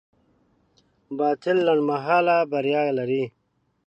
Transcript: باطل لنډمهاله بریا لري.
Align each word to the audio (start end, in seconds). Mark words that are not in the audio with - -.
باطل 1.17 1.57
لنډمهاله 1.67 2.35
بریا 2.51 2.83
لري. 2.97 3.23